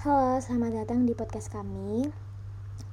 Halo, 0.00 0.40
selamat 0.40 0.80
datang 0.80 1.04
di 1.04 1.12
podcast 1.12 1.52
kami. 1.52 2.08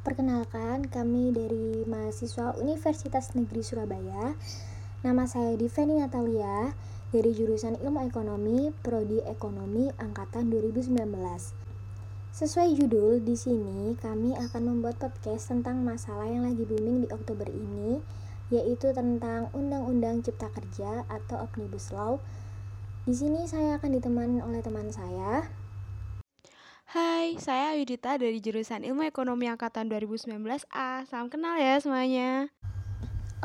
Perkenalkan, 0.04 0.92
kami 0.92 1.32
dari 1.32 1.88
mahasiswa 1.88 2.52
Universitas 2.60 3.32
Negeri 3.32 3.64
Surabaya. 3.64 4.36
Nama 5.08 5.24
saya 5.24 5.56
Diveni 5.56 6.04
Natalia 6.04 6.76
dari 7.16 7.32
jurusan 7.32 7.80
Ilmu 7.80 8.12
Ekonomi, 8.12 8.76
Prodi 8.84 9.24
Ekonomi 9.24 9.88
angkatan 9.96 10.52
2019. 10.52 11.00
Sesuai 12.36 12.76
judul, 12.76 13.24
di 13.24 13.40
sini 13.40 13.96
kami 13.96 14.36
akan 14.36 14.68
membuat 14.68 15.00
podcast 15.00 15.48
tentang 15.48 15.88
masalah 15.88 16.28
yang 16.28 16.44
lagi 16.44 16.68
booming 16.68 17.08
di 17.08 17.10
Oktober 17.16 17.48
ini, 17.48 18.04
yaitu 18.52 18.92
tentang 18.92 19.48
Undang-Undang 19.56 20.28
Cipta 20.28 20.52
Kerja 20.52 21.08
atau 21.08 21.48
Omnibus 21.48 21.88
Law. 21.96 22.20
Di 23.08 23.16
sini 23.16 23.48
saya 23.48 23.80
akan 23.80 23.96
ditemani 23.96 24.44
oleh 24.44 24.60
teman 24.60 24.92
saya, 24.92 25.48
Hai, 26.98 27.38
saya 27.38 27.78
Yudita 27.78 28.18
dari 28.18 28.42
jurusan 28.42 28.82
Ilmu 28.82 29.06
Ekonomi 29.06 29.46
Angkatan 29.46 29.86
2019A. 29.86 31.06
Salam 31.06 31.30
kenal 31.30 31.54
ya 31.62 31.78
semuanya. 31.78 32.50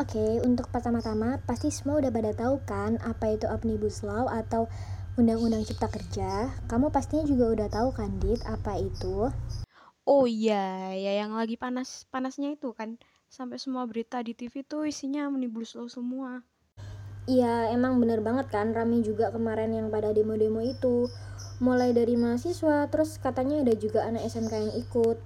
Oke, 0.01 0.41
untuk 0.41 0.73
pertama-tama 0.73 1.37
pasti 1.45 1.69
semua 1.69 2.01
udah 2.01 2.09
pada 2.09 2.33
tahu 2.33 2.65
kan 2.65 2.97
apa 3.05 3.37
itu 3.37 3.45
Omnibus 3.45 4.09
Law 4.09 4.25
atau 4.25 4.73
Undang-Undang 5.21 5.69
Cipta 5.69 5.93
Kerja. 5.93 6.49
Kamu 6.65 6.89
pastinya 6.89 7.29
juga 7.29 7.53
udah 7.53 7.69
tahu 7.69 7.93
kan, 7.93 8.17
Dit, 8.25 8.41
apa 8.49 8.81
itu? 8.81 9.29
Oh 10.09 10.25
iya, 10.25 10.97
ya 10.97 11.21
yang 11.21 11.37
lagi 11.37 11.61
panas-panasnya 11.61 12.57
itu 12.57 12.73
kan 12.73 12.97
sampai 13.29 13.61
semua 13.61 13.85
berita 13.85 14.25
di 14.25 14.33
TV 14.33 14.65
tuh 14.65 14.89
isinya 14.89 15.29
Omnibus 15.29 15.77
Law 15.77 15.93
semua. 15.93 16.41
Iya, 17.29 17.69
emang 17.69 18.01
bener 18.01 18.25
banget 18.25 18.49
kan, 18.49 18.73
rame 18.73 19.05
juga 19.05 19.29
kemarin 19.29 19.77
yang 19.77 19.93
pada 19.93 20.09
demo-demo 20.17 20.65
itu 20.65 21.13
mulai 21.63 21.95
dari 21.95 22.19
mahasiswa 22.19 22.91
terus 22.91 23.23
katanya 23.23 23.63
ada 23.63 23.79
juga 23.79 24.03
anak 24.03 24.27
SMK 24.27 24.53
yang 24.59 24.75
ikut 24.83 25.19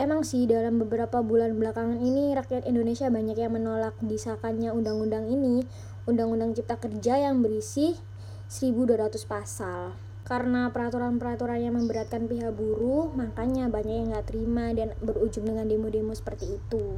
Emang 0.00 0.24
sih 0.24 0.48
dalam 0.48 0.80
beberapa 0.80 1.20
bulan 1.20 1.60
belakangan 1.60 2.00
ini 2.00 2.32
rakyat 2.32 2.64
Indonesia 2.64 3.12
banyak 3.12 3.36
yang 3.36 3.52
menolak 3.52 3.92
disahkannya 4.00 4.72
undang-undang 4.72 5.28
ini, 5.28 5.68
undang-undang 6.08 6.56
cipta 6.56 6.80
kerja 6.80 7.20
yang 7.20 7.44
berisi 7.44 8.00
1200 8.48 9.12
pasal. 9.28 9.92
Karena 10.24 10.72
peraturan-peraturan 10.72 11.60
yang 11.60 11.76
memberatkan 11.76 12.32
pihak 12.32 12.56
buruh, 12.56 13.12
makanya 13.12 13.68
banyak 13.68 13.92
yang 14.00 14.08
nggak 14.16 14.24
terima 14.32 14.72
dan 14.72 14.96
berujung 15.04 15.44
dengan 15.44 15.68
demo-demo 15.68 16.16
seperti 16.16 16.56
itu. 16.56 16.96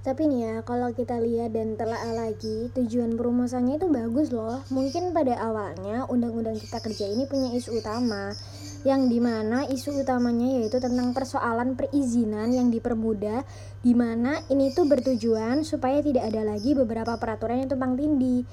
Tapi 0.00 0.32
nih 0.32 0.40
ya, 0.40 0.54
kalau 0.64 0.96
kita 0.96 1.20
lihat 1.20 1.52
dan 1.52 1.76
telah 1.76 2.00
lagi, 2.16 2.72
tujuan 2.72 3.20
perumusannya 3.20 3.76
itu 3.76 3.84
bagus 3.92 4.32
loh. 4.32 4.64
Mungkin 4.72 5.12
pada 5.12 5.36
awalnya 5.36 6.08
Undang-Undang 6.08 6.56
Cipta 6.56 6.80
Kerja 6.80 7.04
ini 7.04 7.28
punya 7.28 7.52
isu 7.52 7.84
utama, 7.84 8.32
yang 8.88 9.12
di 9.12 9.20
mana 9.20 9.68
isu 9.68 10.00
utamanya 10.00 10.56
yaitu 10.56 10.80
tentang 10.80 11.12
persoalan 11.12 11.76
perizinan 11.76 12.48
yang 12.48 12.72
dipermudah, 12.72 13.44
di 13.84 13.92
mana 13.92 14.40
ini 14.48 14.72
tuh 14.72 14.88
bertujuan 14.88 15.68
supaya 15.68 16.00
tidak 16.00 16.32
ada 16.32 16.48
lagi 16.48 16.72
beberapa 16.72 17.20
peraturan 17.20 17.60
yang 17.60 17.68
tumpang 17.68 18.00
tindih. 18.00 18.48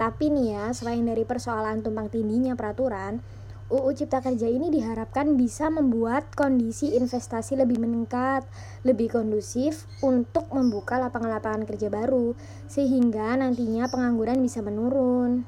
Tapi 0.00 0.32
nih 0.32 0.56
ya, 0.56 0.64
selain 0.72 1.04
dari 1.04 1.28
persoalan 1.28 1.84
tumpang 1.84 2.08
tindihnya 2.08 2.56
peraturan, 2.56 3.20
UU 3.68 3.92
Cipta 3.92 4.24
Kerja 4.24 4.48
ini 4.48 4.72
diharapkan 4.72 5.36
bisa 5.36 5.68
membuat 5.68 6.32
kondisi 6.32 6.96
investasi 6.96 7.52
lebih 7.52 7.76
meningkat, 7.76 8.48
lebih 8.80 9.12
kondusif 9.12 9.84
untuk 10.00 10.48
membuka 10.56 10.96
lapangan-lapangan 10.96 11.68
kerja 11.68 11.92
baru, 11.92 12.32
sehingga 12.64 13.36
nantinya 13.36 13.84
pengangguran 13.92 14.40
bisa 14.40 14.64
menurun. 14.64 15.44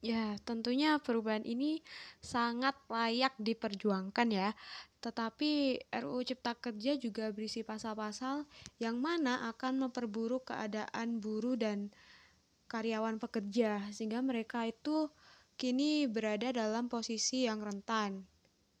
Ya, 0.00 0.34
tentunya 0.48 0.96
perubahan 0.96 1.44
ini 1.44 1.84
sangat 2.24 2.74
layak 2.88 3.36
diperjuangkan 3.36 4.28
ya. 4.32 4.56
Tetapi 5.04 5.76
RUU 5.92 6.24
Cipta 6.24 6.56
Kerja 6.56 6.96
juga 6.96 7.28
berisi 7.36 7.60
pasal-pasal 7.60 8.48
yang 8.80 8.96
mana 8.96 9.46
akan 9.52 9.86
memperburuk 9.86 10.48
keadaan 10.50 11.20
buruh 11.20 11.54
dan 11.54 11.92
karyawan 12.72 13.20
pekerja 13.20 13.84
sehingga 13.92 14.24
mereka 14.24 14.64
itu 14.64 15.12
kini 15.56 16.08
berada 16.08 16.52
dalam 16.52 16.88
posisi 16.88 17.48
yang 17.48 17.62
rentan. 17.62 18.24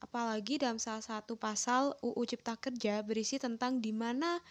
Apalagi 0.02 0.58
dalam 0.58 0.82
salah 0.82 1.02
satu 1.02 1.38
pasal 1.38 1.94
UU 2.02 2.22
Cipta 2.26 2.58
Kerja 2.58 3.06
berisi 3.06 3.38
tentang 3.38 3.78
di 3.78 3.94
mana 3.94 4.42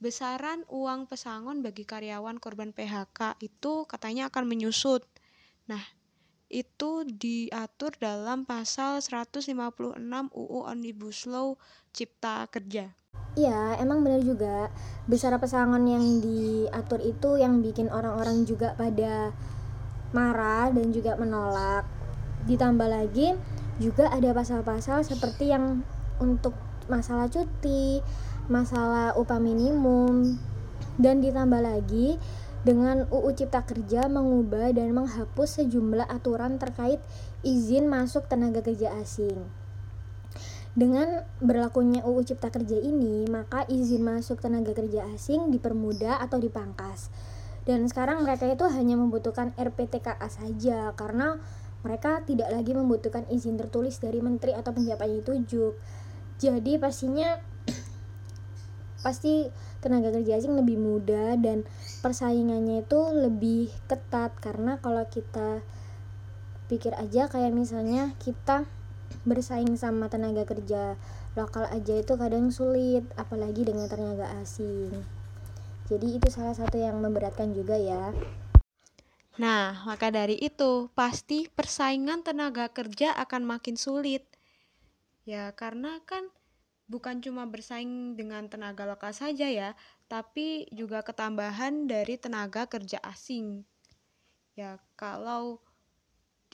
besaran 0.00 0.64
uang 0.70 1.10
pesangon 1.10 1.60
bagi 1.60 1.84
karyawan 1.84 2.40
korban 2.40 2.72
PHK 2.72 3.36
itu 3.42 3.84
katanya 3.84 4.32
akan 4.32 4.48
menyusut. 4.48 5.04
Nah, 5.68 5.82
itu 6.50 7.06
diatur 7.06 7.94
dalam 8.00 8.42
pasal 8.42 8.98
156 8.98 9.54
UU 10.34 10.58
Omnibus 10.66 11.28
Law 11.30 11.54
Cipta 11.94 12.48
Kerja. 12.50 12.90
Iya, 13.38 13.78
emang 13.78 14.02
benar 14.02 14.26
juga. 14.26 14.74
Besar 15.06 15.38
pesangon 15.38 15.86
yang 15.86 16.18
diatur 16.18 16.98
itu 16.98 17.38
yang 17.38 17.62
bikin 17.62 17.86
orang-orang 17.86 18.42
juga 18.42 18.74
pada 18.74 19.30
marah 20.10 20.70
dan 20.74 20.90
juga 20.90 21.14
menolak. 21.16 21.86
Ditambah 22.46 22.88
lagi 22.88 23.36
juga 23.80 24.10
ada 24.12 24.34
pasal-pasal 24.36 25.06
seperti 25.06 25.50
yang 25.52 25.82
untuk 26.20 26.52
masalah 26.90 27.30
cuti, 27.32 28.04
masalah 28.50 29.14
upah 29.16 29.38
minimum, 29.38 30.36
dan 31.00 31.22
ditambah 31.24 31.62
lagi 31.62 32.20
dengan 32.60 33.08
UU 33.08 33.32
Cipta 33.32 33.64
Kerja 33.64 34.04
mengubah 34.10 34.76
dan 34.76 34.92
menghapus 34.92 35.64
sejumlah 35.64 36.04
aturan 36.12 36.60
terkait 36.60 37.00
izin 37.40 37.88
masuk 37.88 38.28
tenaga 38.28 38.60
kerja 38.60 38.92
asing. 39.00 39.48
Dengan 40.70 41.26
berlakunya 41.42 42.04
UU 42.06 42.20
Cipta 42.22 42.52
Kerja 42.52 42.78
ini, 42.78 43.26
maka 43.26 43.66
izin 43.66 44.06
masuk 44.06 44.38
tenaga 44.38 44.70
kerja 44.70 45.02
asing 45.10 45.50
dipermudah 45.50 46.22
atau 46.22 46.38
dipangkas 46.38 47.10
dan 47.68 47.84
sekarang 47.88 48.24
mereka 48.24 48.48
itu 48.48 48.64
hanya 48.70 48.96
membutuhkan 48.96 49.52
RPTKA 49.56 50.28
saja 50.28 50.92
karena 50.96 51.36
mereka 51.80 52.20
tidak 52.28 52.52
lagi 52.52 52.76
membutuhkan 52.76 53.24
izin 53.32 53.56
tertulis 53.56 54.00
dari 54.00 54.20
menteri 54.20 54.52
atau 54.52 54.72
penjabat 54.72 55.08
yang 55.08 55.20
ditunjuk 55.24 55.74
jadi 56.40 56.80
pastinya 56.80 57.36
pasti 59.04 59.52
tenaga 59.84 60.08
kerja 60.08 60.40
asing 60.40 60.56
lebih 60.56 60.80
mudah 60.80 61.36
dan 61.36 61.68
persaingannya 62.00 62.80
itu 62.88 63.00
lebih 63.12 63.68
ketat. 63.84 64.32
Karena 64.40 64.80
kalau 64.80 65.04
kita 65.04 65.60
pikir 66.72 66.96
aja 66.96 67.28
kayak 67.28 67.52
misalnya 67.52 68.16
kita 68.16 68.64
bersaing 69.28 69.76
sama 69.76 70.08
tenaga 70.08 70.48
kerja 70.48 70.96
lokal 71.36 71.68
aja 71.68 71.98
itu 71.98 72.14
kadang 72.16 72.48
sulit 72.48 73.04
apalagi 73.18 73.66
dengan 73.66 73.90
tenaga 73.90 74.32
asing 74.40 75.19
jadi 75.90 76.06
itu 76.22 76.28
salah 76.30 76.54
satu 76.54 76.78
yang 76.78 77.02
memberatkan 77.02 77.50
juga 77.50 77.74
ya. 77.74 78.14
Nah, 79.42 79.82
maka 79.82 80.14
dari 80.14 80.38
itu, 80.38 80.86
pasti 80.94 81.50
persaingan 81.50 82.22
tenaga 82.22 82.70
kerja 82.70 83.10
akan 83.18 83.42
makin 83.42 83.74
sulit. 83.74 84.22
Ya, 85.26 85.50
karena 85.58 85.98
kan 86.06 86.30
bukan 86.86 87.18
cuma 87.18 87.42
bersaing 87.50 88.14
dengan 88.14 88.46
tenaga 88.46 88.86
lokal 88.86 89.10
saja 89.10 89.50
ya, 89.50 89.74
tapi 90.06 90.70
juga 90.70 91.02
ketambahan 91.02 91.90
dari 91.90 92.14
tenaga 92.22 92.70
kerja 92.70 93.02
asing. 93.02 93.66
Ya, 94.54 94.78
kalau 94.94 95.58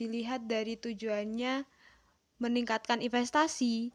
dilihat 0.01 0.49
dari 0.49 0.81
tujuannya 0.81 1.65
meningkatkan 2.41 3.05
investasi, 3.05 3.93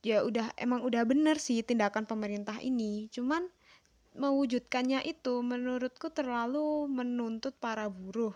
ya 0.00 0.24
udah 0.24 0.56
emang 0.56 0.80
udah 0.82 1.04
bener 1.04 1.36
sih 1.36 1.60
tindakan 1.60 2.08
pemerintah 2.08 2.56
ini. 2.64 3.12
Cuman 3.12 3.50
mewujudkannya 4.18 5.06
itu 5.06 5.44
menurutku 5.44 6.10
terlalu 6.10 6.90
menuntut 6.90 7.54
para 7.58 7.86
buruh. 7.86 8.34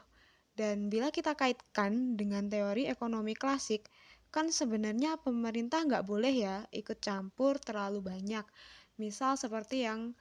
Dan 0.54 0.86
bila 0.86 1.10
kita 1.10 1.34
kaitkan 1.34 2.14
dengan 2.14 2.46
teori 2.46 2.86
ekonomi 2.86 3.34
klasik, 3.34 3.90
kan 4.30 4.54
sebenarnya 4.54 5.18
pemerintah 5.18 5.82
nggak 5.82 6.06
boleh 6.06 6.34
ya 6.34 6.56
ikut 6.70 7.02
campur 7.02 7.58
terlalu 7.58 8.02
banyak. 8.02 8.46
Misal 9.02 9.34
seperti 9.34 9.82
yang 9.82 10.14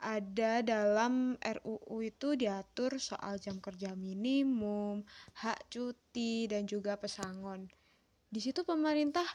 ada 0.00 0.64
dalam 0.64 1.36
RUU 1.40 1.96
itu 2.04 2.36
diatur 2.36 2.96
soal 3.00 3.36
jam 3.40 3.60
kerja 3.60 3.92
minimum, 3.96 5.04
hak 5.44 5.68
cuti, 5.72 6.48
dan 6.48 6.64
juga 6.68 6.96
pesangon. 7.00 7.68
Di 8.28 8.40
situ 8.40 8.64
pemerintah 8.64 9.28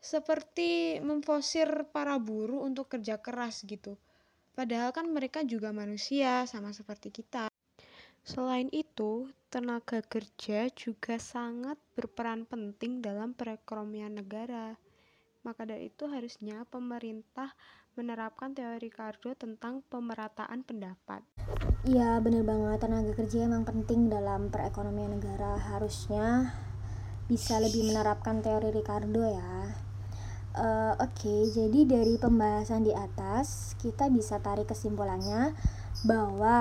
seperti 0.00 1.00
memfosir 1.04 1.88
para 1.92 2.16
buruh 2.16 2.64
untuk 2.64 2.92
kerja 2.92 3.20
keras 3.20 3.64
gitu 3.64 3.96
Padahal 4.52 4.92
kan 4.92 5.08
mereka 5.08 5.40
juga 5.48 5.72
manusia, 5.72 6.44
sama 6.44 6.76
seperti 6.76 7.08
kita. 7.08 7.48
Selain 8.22 8.68
itu, 8.70 9.32
tenaga 9.48 10.04
kerja 10.04 10.68
juga 10.76 11.16
sangat 11.16 11.80
berperan 11.96 12.44
penting 12.44 13.00
dalam 13.00 13.32
perekonomian 13.32 14.20
negara. 14.20 14.76
Maka 15.42 15.66
dari 15.66 15.90
itu 15.90 16.06
harusnya 16.06 16.62
pemerintah 16.68 17.50
menerapkan 17.98 18.54
teori 18.54 18.92
Cardo 18.92 19.34
tentang 19.34 19.82
pemerataan 19.90 20.62
pendapat. 20.62 21.24
Iya, 21.82 22.22
benar 22.22 22.46
banget. 22.46 22.78
Tenaga 22.78 23.12
kerja 23.18 23.38
emang 23.42 23.66
penting 23.66 24.06
dalam 24.06 24.52
perekonomian 24.54 25.18
negara. 25.18 25.58
Harusnya 25.58 26.54
bisa 27.26 27.58
lebih 27.58 27.90
menerapkan 27.90 28.38
teori 28.38 28.70
Ricardo 28.70 29.26
ya. 29.26 29.74
Uh, 30.52 30.92
Oke, 31.00 31.24
okay, 31.24 31.40
jadi 31.48 31.80
dari 31.88 32.20
pembahasan 32.20 32.84
di 32.84 32.92
atas 32.92 33.72
kita 33.80 34.12
bisa 34.12 34.36
tarik 34.36 34.68
kesimpulannya 34.68 35.56
bahwa 36.04 36.60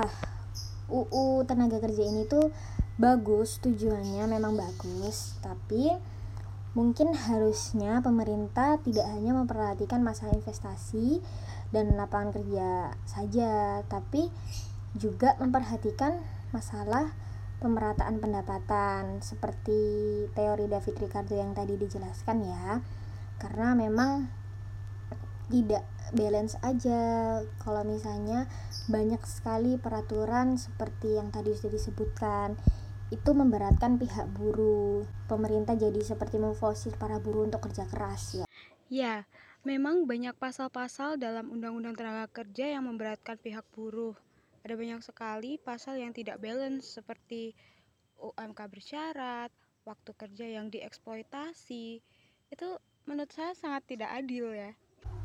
UU 0.88 1.44
tenaga 1.44 1.84
kerja 1.84 2.08
ini 2.08 2.24
tuh 2.24 2.56
bagus, 2.96 3.60
tujuannya 3.60 4.32
memang 4.32 4.56
bagus, 4.56 5.36
tapi 5.44 5.92
mungkin 6.72 7.12
harusnya 7.12 8.00
pemerintah 8.00 8.80
tidak 8.80 9.12
hanya 9.12 9.36
memperhatikan 9.36 10.00
masalah 10.00 10.40
investasi 10.40 11.20
dan 11.76 11.92
lapangan 12.00 12.32
kerja 12.32 12.96
saja, 13.04 13.84
tapi 13.92 14.32
juga 14.96 15.36
memperhatikan 15.36 16.16
masalah 16.56 17.12
pemerataan 17.60 18.24
pendapatan 18.24 19.20
seperti 19.20 19.80
teori 20.32 20.72
David 20.72 20.96
Ricardo 20.96 21.36
yang 21.36 21.52
tadi 21.52 21.76
dijelaskan 21.76 22.48
ya 22.48 22.80
karena 23.42 23.74
memang 23.74 24.30
tidak 25.50 25.82
balance 26.14 26.56
aja. 26.62 27.02
Kalau 27.58 27.82
misalnya 27.82 28.46
banyak 28.86 29.20
sekali 29.26 29.82
peraturan 29.82 30.62
seperti 30.62 31.18
yang 31.18 31.34
tadi 31.34 31.58
sudah 31.58 31.74
disebutkan 31.74 32.56
itu 33.12 33.32
memberatkan 33.36 34.00
pihak 34.00 34.30
buruh. 34.38 35.04
Pemerintah 35.28 35.76
jadi 35.76 36.00
seperti 36.00 36.38
memforsir 36.40 36.94
para 36.96 37.20
buruh 37.20 37.50
untuk 37.50 37.66
kerja 37.66 37.90
keras 37.90 38.38
ya. 38.40 38.46
Ya 38.88 39.26
memang 39.68 40.10
banyak 40.10 40.34
pasal-pasal 40.40 41.20
dalam 41.20 41.52
undang-undang 41.52 41.94
tenaga 41.94 42.32
kerja 42.32 42.72
yang 42.72 42.88
memberatkan 42.88 43.36
pihak 43.36 43.68
buruh. 43.76 44.16
Ada 44.62 44.78
banyak 44.78 45.02
sekali 45.02 45.58
pasal 45.58 45.98
yang 45.98 46.14
tidak 46.14 46.38
balance 46.38 47.02
seperti 47.02 47.58
UMK 48.22 48.60
bersyarat 48.70 49.50
waktu 49.84 50.12
kerja 50.14 50.46
yang 50.46 50.70
dieksploitasi. 50.70 52.00
Itu 52.54 52.78
menurut 53.10 53.32
saya 53.34 53.56
sangat 53.58 53.86
tidak 53.90 54.10
adil 54.14 54.54
ya. 54.54 54.72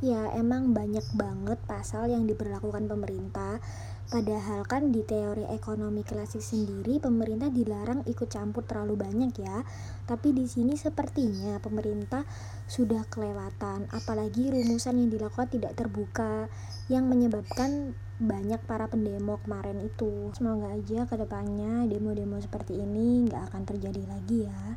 Ya, 0.04 0.28
emang 0.36 0.76
banyak 0.76 1.16
banget 1.16 1.56
pasal 1.64 2.12
yang 2.12 2.28
diberlakukan 2.28 2.84
pemerintah. 2.84 3.64
Padahal 4.06 4.62
kan 4.68 4.92
di 4.92 5.00
teori 5.00 5.48
ekonomi 5.48 6.04
klasik 6.04 6.44
sendiri 6.44 7.00
pemerintah 7.00 7.48
dilarang 7.48 8.04
ikut 8.04 8.28
campur 8.28 8.68
terlalu 8.68 9.00
banyak 9.00 9.32
ya. 9.40 9.64
Tapi 10.04 10.36
di 10.36 10.44
sini 10.44 10.76
sepertinya 10.76 11.56
pemerintah 11.64 12.28
sudah 12.68 13.08
kelewatan, 13.08 13.88
apalagi 13.88 14.52
rumusan 14.52 15.00
yang 15.00 15.08
dilakukan 15.08 15.48
tidak 15.48 15.72
terbuka 15.74 16.52
yang 16.92 17.08
menyebabkan 17.08 17.96
banyak 18.20 18.60
para 18.68 18.92
pendemo 18.92 19.40
kemarin 19.48 19.80
itu. 19.80 20.28
Semoga 20.36 20.76
aja 20.76 21.08
ke 21.08 21.16
depannya 21.16 21.88
demo-demo 21.88 22.36
seperti 22.36 22.78
ini 22.84 23.26
nggak 23.26 23.48
akan 23.48 23.62
terjadi 23.64 24.02
lagi 24.06 24.44
ya. 24.44 24.76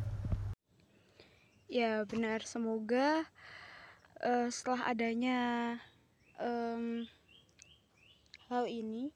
Ya 1.70 2.02
benar, 2.02 2.42
semoga 2.42 3.30
uh, 4.26 4.50
setelah 4.50 4.90
adanya 4.90 5.38
um, 6.42 7.06
hal 8.50 8.66
ini, 8.66 9.14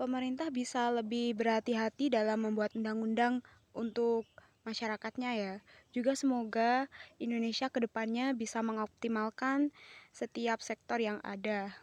pemerintah 0.00 0.48
bisa 0.48 0.88
lebih 0.88 1.36
berhati-hati 1.36 2.08
dalam 2.08 2.48
membuat 2.48 2.72
undang-undang 2.72 3.44
untuk 3.76 4.24
masyarakatnya 4.64 5.30
ya. 5.36 5.54
Juga 5.92 6.16
semoga 6.16 6.88
Indonesia 7.20 7.68
ke 7.68 7.84
depannya 7.84 8.32
bisa 8.32 8.64
mengoptimalkan 8.64 9.68
setiap 10.16 10.64
sektor 10.64 10.96
yang 10.96 11.20
ada. 11.20 11.76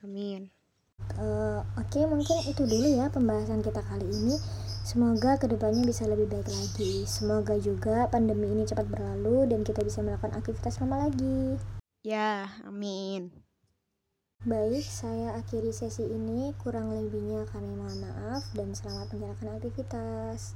Amin. 0.00 0.48
Uh, 1.20 1.60
Oke, 1.76 2.00
okay, 2.00 2.04
mungkin 2.08 2.48
itu 2.48 2.64
dulu 2.64 2.88
ya 2.96 3.12
pembahasan 3.12 3.60
kita 3.60 3.84
kali 3.84 4.08
ini. 4.08 4.63
Semoga 4.84 5.40
ke 5.40 5.48
depannya 5.48 5.80
bisa 5.88 6.04
lebih 6.04 6.28
baik 6.28 6.44
lagi. 6.44 7.08
Semoga 7.08 7.56
juga 7.56 8.04
pandemi 8.12 8.52
ini 8.52 8.68
cepat 8.68 8.84
berlalu 8.84 9.48
dan 9.48 9.64
kita 9.64 9.80
bisa 9.80 10.04
melakukan 10.04 10.36
aktivitas 10.36 10.76
normal 10.76 11.08
lagi. 11.08 11.56
Ya, 12.04 12.52
amin. 12.68 13.32
Baik, 14.44 14.84
saya 14.84 15.40
akhiri 15.40 15.72
sesi 15.72 16.04
ini. 16.04 16.52
Kurang 16.60 16.92
lebihnya 16.92 17.48
kami 17.48 17.72
mohon 17.72 17.96
maaf 17.96 18.44
dan 18.52 18.76
selamat 18.76 19.16
menjalankan 19.16 19.56
aktivitas. 19.56 20.52